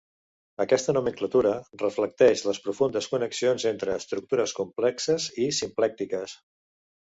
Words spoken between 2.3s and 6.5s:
les profundes connexions entre estructures complexes i simplèctiques.